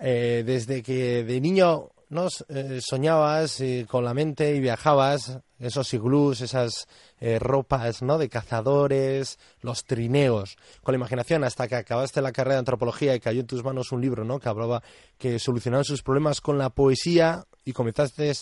eh, 0.01 0.43
desde 0.45 0.83
que 0.83 1.23
de 1.23 1.41
niño 1.41 1.91
¿no? 2.09 2.29
Eh, 2.49 2.81
soñabas 2.81 3.61
eh, 3.61 3.87
con 3.89 4.05
la 4.05 4.15
mente 4.15 4.55
y 4.55 4.61
viajabas, 4.61 5.41
esos 5.59 5.93
iglús, 5.95 6.41
esas 6.41 6.87
eh, 7.21 7.39
ropas 7.39 8.03
¿no? 8.03 8.19
de 8.19 8.29
cazadores, 8.29 9.39
los 9.61 9.85
trineos, 9.85 10.57
con 10.83 10.93
la 10.93 10.99
imaginación 10.99 11.45
hasta 11.45 11.67
que 11.67 11.77
acabaste 11.77 12.23
la 12.23 12.33
carrera 12.33 12.55
de 12.55 12.61
antropología 12.61 13.15
y 13.15 13.21
cayó 13.21 13.41
en 13.41 13.47
tus 13.47 13.65
manos 13.65 13.91
un 13.93 14.01
libro 14.01 14.25
¿no? 14.25 14.39
que 14.39 14.49
hablaba 14.49 14.83
que 15.19 15.39
solucionaban 15.39 15.85
sus 15.85 16.03
problemas 16.03 16.41
con 16.41 16.59
la 16.59 16.71
poesía 16.71 17.45
y 17.65 17.73
comenzaste 17.73 18.33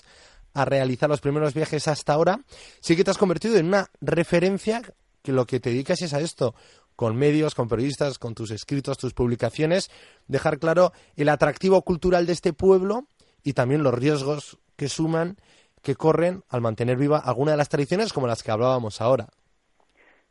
a 0.54 0.64
realizar 0.64 1.08
los 1.08 1.20
primeros 1.20 1.54
viajes 1.54 1.88
hasta 1.88 2.12
ahora, 2.12 2.38
sí 2.80 2.96
que 2.96 3.04
te 3.04 3.10
has 3.10 3.18
convertido 3.18 3.56
en 3.56 3.66
una 3.66 3.86
referencia 4.00 4.82
que 5.22 5.32
lo 5.32 5.46
que 5.46 5.60
te 5.60 5.70
dedicas 5.70 6.02
es 6.02 6.14
a 6.14 6.20
esto, 6.20 6.54
con 6.96 7.16
medios, 7.16 7.54
con 7.54 7.68
periodistas, 7.68 8.18
con 8.18 8.34
tus 8.34 8.50
escritos, 8.50 8.98
tus 8.98 9.14
publicaciones, 9.14 9.90
dejar 10.28 10.58
claro 10.58 10.92
el 11.16 11.28
atractivo 11.28 11.82
cultural 11.82 12.26
de 12.26 12.32
este 12.32 12.52
pueblo 12.52 13.04
y 13.42 13.54
también 13.54 13.82
los 13.82 13.94
riesgos 13.94 14.58
que 14.76 14.88
suman, 14.88 15.36
que 15.82 15.94
corren 15.94 16.42
al 16.50 16.60
mantener 16.60 16.96
viva 16.96 17.18
alguna 17.18 17.52
de 17.52 17.56
las 17.56 17.68
tradiciones 17.68 18.12
como 18.12 18.26
las 18.26 18.42
que 18.42 18.50
hablábamos 18.50 19.00
ahora. 19.00 19.26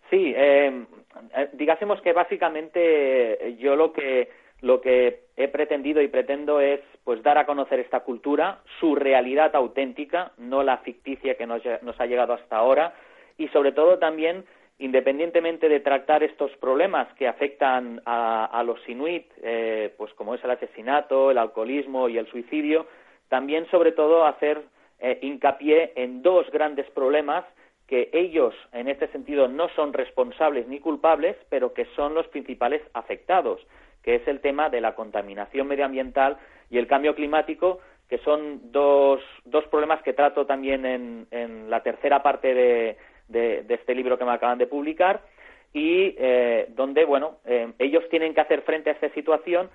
Sí, 0.10 0.34
eh, 0.36 0.86
eh 1.36 1.50
digásemos 1.54 2.02
que 2.02 2.14
básicamente 2.14 3.58
yo 3.60 3.76
lo 3.76 3.92
que 3.94 4.30
lo 4.62 4.80
que 4.80 5.26
he 5.36 5.50
pretendido 5.50 6.02
y 6.02 6.08
pretendo 6.08 6.62
es 6.62 6.80
pues 7.04 7.22
dar 7.22 7.38
a 7.38 7.46
conocer 7.46 7.80
esta 7.80 8.02
cultura, 8.02 8.60
su 8.80 8.96
realidad 8.96 9.56
auténtica, 9.56 10.32
no 10.38 10.64
la 10.64 10.78
ficticia 10.78 11.36
que 11.36 11.46
nos, 11.46 11.62
nos 11.82 12.00
ha 12.00 12.06
llegado 12.06 12.34
hasta 12.34 12.58
ahora, 12.58 12.94
y 13.38 13.48
sobre 13.50 13.72
todo 13.72 14.00
también 14.00 14.46
independientemente 14.80 15.70
de 15.70 15.80
tratar 15.80 16.24
estos 16.24 16.52
problemas 16.58 17.08
que 17.14 17.28
afectan 17.28 18.02
a, 18.06 18.64
los 18.66 18.78
inuit, 18.90 19.26
eh, 19.42 19.94
pues 19.98 20.14
como 20.14 20.36
es 20.36 20.44
el 20.44 20.52
asesinato, 20.52 21.32
el 21.32 21.38
alcoholismo 21.38 22.10
y 22.10 22.18
el 22.18 22.28
suicidio, 22.28 22.88
también 23.30 23.66
sobre 23.70 23.92
todo 23.92 24.26
hacer 24.26 24.62
eh, 25.00 25.20
hincapié 25.22 25.94
en 25.96 26.22
dos 26.22 26.50
grandes 26.52 26.90
problemas 26.92 27.46
que 27.88 28.10
ellos 28.14 28.56
en 28.72 28.88
este 28.88 29.08
sentido 29.10 29.48
no 29.48 29.70
son 29.70 29.94
responsables 29.94 30.68
ni 30.68 30.80
culpables, 30.80 31.36
pero 31.50 31.74
que 31.74 31.86
son 31.96 32.14
los 32.14 32.28
principales 32.28 32.82
afectados, 32.94 33.62
que 34.02 34.16
es 34.16 34.28
el 34.28 34.40
tema 34.42 34.70
de 34.70 34.82
la 34.82 34.96
contaminación 34.96 35.68
medioambiental 35.68 36.38
y 36.70 36.78
el 36.78 36.88
cambio 36.88 37.16
climático, 37.16 37.80
que 38.10 38.18
son 38.20 38.72
dos, 38.72 39.22
dos 39.46 39.66
problemas 39.68 40.02
que 40.04 40.14
trato 40.14 40.46
también 40.46 40.86
en 40.86 41.70
la 41.70 41.82
tercera 41.82 42.22
parte 42.22 42.54
de, 42.54 42.98
de, 43.28 43.66
este 43.70 43.96
libro 43.96 44.18
que 44.18 44.26
me 44.26 44.32
acaban 44.32 44.58
de 44.58 44.68
publicar 44.68 45.22
y 45.74 46.16
eh, 46.18 46.68
donde, 46.70 47.06
bueno, 47.06 47.38
eh, 47.46 47.72
ellos 47.80 48.04
tienen 48.10 48.34
que 48.34 48.42
hacer 48.42 48.62
frente 48.62 48.90
a 48.90 48.94
esta 48.94 49.10
situación 49.10 49.70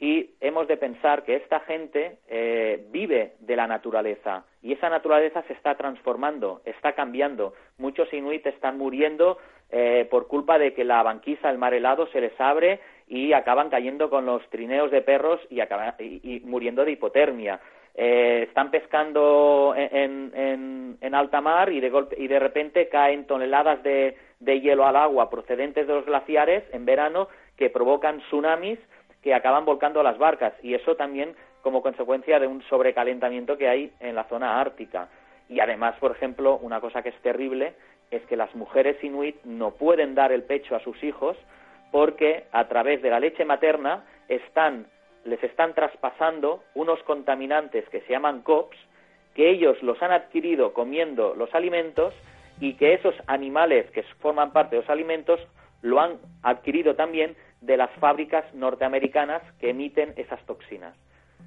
y 0.00 0.30
hemos 0.40 0.68
de 0.68 0.76
pensar 0.76 1.24
que 1.24 1.36
esta 1.36 1.60
gente 1.60 2.18
eh, 2.28 2.86
vive 2.90 3.32
de 3.40 3.56
la 3.56 3.66
naturaleza 3.66 4.44
y 4.62 4.72
esa 4.72 4.88
naturaleza 4.88 5.42
se 5.42 5.54
está 5.54 5.74
transformando, 5.76 6.60
está 6.64 6.92
cambiando. 6.92 7.54
Muchos 7.78 8.12
inuit 8.12 8.46
están 8.46 8.78
muriendo 8.78 9.38
por 10.10 10.28
culpa 10.28 10.58
de 10.58 10.72
que 10.72 10.82
la 10.82 11.02
banquisa, 11.02 11.50
el 11.50 11.58
mar 11.58 11.74
helado, 11.74 12.06
se 12.06 12.22
les 12.22 12.32
abre 12.40 12.80
y 13.08 13.32
acaban 13.32 13.70
cayendo 13.70 14.10
con 14.10 14.26
los 14.26 14.46
trineos 14.50 14.90
de 14.90 15.02
perros 15.02 15.40
y, 15.50 15.60
acaban, 15.60 15.94
y 15.98 16.40
muriendo 16.44 16.84
de 16.84 16.92
hipotermia. 16.92 17.60
Eh, 18.00 18.44
están 18.48 18.70
pescando 18.70 19.74
en, 19.76 20.30
en, 21.00 21.14
alta 21.16 21.40
mar 21.40 21.72
y 21.72 21.80
de, 21.80 21.90
golpe, 21.90 22.14
y 22.16 22.28
de 22.28 22.38
repente 22.38 22.88
caen 22.88 23.26
toneladas 23.26 23.82
de, 23.82 24.16
de 24.38 24.60
hielo 24.60 24.86
al 24.86 24.94
agua 24.94 25.28
procedentes 25.28 25.84
de 25.86 25.94
los 25.94 26.06
glaciares 26.06 26.62
en 26.72 26.84
verano 26.84 27.26
que 27.56 27.70
provocan 27.70 28.20
tsunamis 28.20 28.78
que 29.20 29.34
acaban 29.34 29.64
volcando 29.64 30.02
las 30.04 30.16
barcas 30.16 30.52
y 30.62 30.74
eso 30.74 30.94
también 30.94 31.34
como 31.62 31.82
consecuencia 31.82 32.38
de 32.38 32.46
un 32.46 32.62
sobrecalentamiento 32.68 33.58
que 33.58 33.68
hay 33.68 33.92
en 33.98 34.14
la 34.14 34.24
zona 34.24 34.60
ártica. 34.60 35.08
Y 35.48 35.58
además, 35.58 35.96
por 35.98 36.12
ejemplo, 36.12 36.58
una 36.62 36.80
cosa 36.80 37.02
que 37.02 37.08
es 37.08 37.20
terrible 37.20 37.74
es 38.12 38.22
que 38.26 38.36
las 38.36 38.54
mujeres 38.54 39.02
inuit 39.02 39.42
no 39.42 39.72
pueden 39.72 40.14
dar 40.14 40.30
el 40.30 40.44
pecho 40.44 40.76
a 40.76 40.80
sus 40.80 41.02
hijos 41.02 41.36
porque 41.90 42.44
a 42.52 42.68
través 42.68 43.02
de 43.02 43.10
la 43.10 43.20
leche 43.20 43.44
materna 43.44 44.04
están 44.28 44.86
les 45.24 45.42
están 45.44 45.74
traspasando 45.74 46.62
unos 46.74 47.02
contaminantes 47.02 47.86
que 47.90 48.00
se 48.02 48.12
llaman 48.12 48.40
COPS, 48.42 48.76
que 49.34 49.50
ellos 49.50 49.80
los 49.82 50.00
han 50.02 50.12
adquirido 50.12 50.72
comiendo 50.72 51.34
los 51.34 51.54
alimentos 51.54 52.14
y 52.60 52.74
que 52.74 52.94
esos 52.94 53.14
animales 53.26 53.90
que 53.90 54.02
forman 54.20 54.52
parte 54.52 54.76
de 54.76 54.82
los 54.82 54.90
alimentos 54.90 55.40
lo 55.82 56.00
han 56.00 56.18
adquirido 56.42 56.94
también 56.94 57.36
de 57.60 57.76
las 57.76 57.90
fábricas 58.00 58.44
norteamericanas 58.54 59.42
que 59.60 59.70
emiten 59.70 60.12
esas 60.16 60.44
toxinas. 60.46 60.96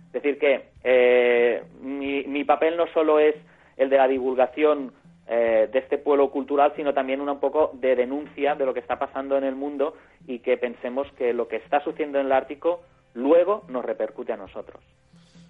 Es 0.08 0.22
decir, 0.22 0.40
que 0.40 0.66
eh, 0.84 1.64
mi, 1.82 2.44
papel 2.44 2.78
no 2.78 2.88
solo 2.88 3.20
es 3.20 3.36
el 3.78 3.90
de 3.90 3.98
la 3.98 4.08
divulgación 4.08 4.94
eh, 5.34 5.70
de 5.72 5.80
este 5.80 5.98
pueblo 5.98 6.30
cultural, 6.30 6.74
sino 6.76 6.94
también 6.94 7.22
un 7.22 7.40
poco 7.40 7.72
de 7.76 7.96
denuncia 7.96 8.54
de 8.56 8.66
lo 8.66 8.74
que 8.74 8.82
está 8.82 9.00
pasando 9.00 9.38
en 9.38 9.46
el 9.46 9.56
mundo 9.56 9.94
y 10.28 10.40
que 10.40 10.58
pensemos 10.58 11.08
que 11.18 11.32
lo 11.32 11.48
que 11.48 11.56
está 11.56 11.82
sucediendo 11.86 12.20
en 12.20 12.26
el 12.26 12.34
Ártico 12.34 12.82
luego 13.14 13.64
nos 13.70 13.86
repercute 13.86 14.34
a 14.34 14.36
nosotros. 14.36 14.84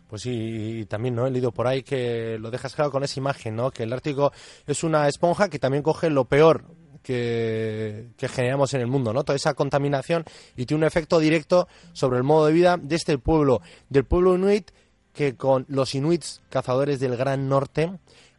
Pues 0.07 0.21
sí, 0.21 0.81
y 0.81 0.85
también 0.85 1.15
no 1.15 1.25
he 1.25 1.31
leído 1.31 1.51
por 1.51 1.65
ahí 1.65 1.81
que 1.81 2.37
lo 2.39 2.51
dejas 2.51 2.75
claro 2.75 2.91
con 2.91 3.03
esa 3.03 3.19
imagen, 3.19 3.55
¿no? 3.55 3.71
Que 3.71 3.81
el 3.81 3.93
Ártico 3.93 4.31
es 4.67 4.83
una 4.83 5.07
esponja 5.07 5.49
que 5.49 5.57
también 5.57 5.81
coge 5.81 6.11
lo 6.11 6.25
peor 6.25 6.61
que, 7.01 8.09
generamos 8.19 8.75
en 8.75 8.81
el 8.81 8.87
mundo, 8.87 9.13
¿no? 9.13 9.23
Toda 9.23 9.35
esa 9.35 9.55
contaminación 9.55 10.25
y 10.55 10.67
tiene 10.67 10.83
un 10.83 10.87
efecto 10.87 11.17
directo 11.17 11.67
sobre 11.93 12.17
el 12.17 12.23
modo 12.23 12.45
de 12.45 12.53
vida 12.53 12.77
de 12.77 12.95
este 12.95 13.17
pueblo, 13.17 13.61
del 13.89 14.05
pueblo 14.05 14.35
inuit, 14.35 14.69
que 15.11 15.35
con 15.35 15.65
los 15.67 15.95
inuits 15.95 16.43
cazadores 16.49 16.99
del 16.99 17.17
Gran 17.17 17.49
Norte, 17.49 17.91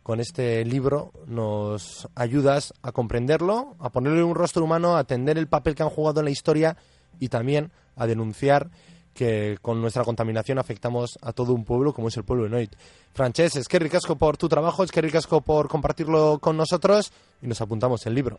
con 0.03 0.21
este 0.21 0.65
libro 0.65 1.13
nos 1.27 2.09
ayudas 2.15 2.75
a 2.83 2.93
comprenderlo, 2.93 3.77
a 3.79 3.91
ponerle 3.91 4.23
un 4.23 4.35
rostro 4.35 4.65
humano, 4.65 4.97
a 4.97 5.01
atender 5.01 5.39
el 5.39 5.47
papel 5.47 5.75
que 5.75 5.83
han 5.83 5.91
jugado 5.91 6.21
en 6.21 6.25
la 6.25 6.31
historia 6.31 6.77
y 7.21 7.29
también 7.29 7.71
a 7.97 8.07
denunciar 8.07 8.71
que 9.15 9.59
con 9.61 9.81
nuestra 9.81 10.05
contaminación 10.05 10.59
afectamos 10.59 11.19
a 11.21 11.33
todo 11.33 11.53
un 11.53 11.65
pueblo 11.65 11.93
como 11.93 12.09
es 12.09 12.17
el 12.17 12.25
pueblo 12.25 12.45
de 12.45 12.51
Noit. 12.51 12.75
Frances, 13.13 13.57
es 13.57 13.69
que 13.69 13.79
ricasco 13.79 14.17
por 14.17 14.37
tu 14.37 14.49
trabajo, 14.49 14.83
es 14.83 14.91
que 14.91 15.03
ricasco 15.03 15.43
por 15.43 15.69
compartirlo 15.69 16.39
con 16.41 16.57
nosotros 16.57 17.13
y 17.43 17.47
nos 17.47 17.61
apuntamos 17.61 18.07
el 18.07 18.15
libro. 18.15 18.39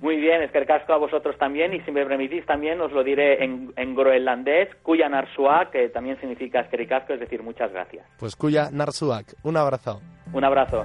Muy 0.00 0.16
bien, 0.16 0.42
es 0.42 0.50
que 0.50 0.58
a 0.92 0.98
vosotros 0.98 1.36
también 1.38 1.72
y 1.72 1.80
si 1.80 1.90
me 1.90 2.04
permitís 2.04 2.44
también 2.46 2.80
os 2.80 2.92
lo 2.92 3.04
diré 3.04 3.42
en, 3.44 3.72
en 3.76 3.94
groenlandés, 3.94 4.68
Kuya 4.82 5.08
Narsuak, 5.08 5.70
que 5.70 5.88
también 5.88 6.18
significa 6.20 6.60
es 6.60 6.68
que 6.68 6.76
ricasco, 6.76 7.14
es 7.14 7.20
decir, 7.20 7.42
muchas 7.42 7.72
gracias. 7.72 8.06
Pues 8.18 8.36
Kuya 8.36 8.70
Narsuak, 8.70 9.34
un 9.42 9.56
abrazo. 9.56 10.00
Un 10.32 10.44
abrazo. 10.44 10.84